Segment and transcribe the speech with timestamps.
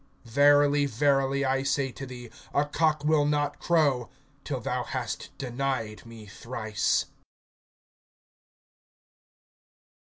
[0.25, 4.09] Verily, verily, I say to thee, a cock will not crow,
[4.43, 7.05] till thou hast denied me thrice.